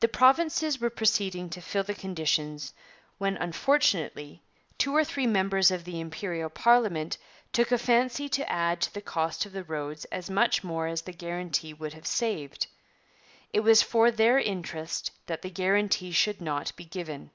'The 0.00 0.08
Provinces 0.08 0.80
were 0.80 0.90
proceeding 0.90 1.48
to 1.48 1.60
fulfil 1.60 1.84
the 1.84 1.94
conditions, 1.94 2.74
when, 3.18 3.36
unfortunately, 3.36 4.42
two 4.78 4.96
or 4.96 5.04
three 5.04 5.28
members 5.28 5.70
of 5.70 5.84
the 5.84 6.00
Imperial 6.00 6.48
parliament 6.50 7.16
took 7.52 7.70
a 7.70 7.78
fancy 7.78 8.28
to 8.28 8.50
add 8.50 8.80
to 8.80 8.92
the 8.92 9.00
cost 9.00 9.46
of 9.46 9.52
the 9.52 9.62
roads 9.62 10.04
as 10.06 10.28
much 10.28 10.64
more 10.64 10.88
as 10.88 11.02
the 11.02 11.12
guarantee 11.12 11.72
would 11.72 11.92
have 11.92 12.04
saved. 12.04 12.66
It 13.52 13.60
was 13.60 13.80
for 13.80 14.10
their 14.10 14.40
interest 14.40 15.12
that 15.26 15.42
the 15.42 15.50
guarantee 15.50 16.10
should 16.10 16.40
not 16.40 16.72
be 16.74 16.84
given. 16.86 17.30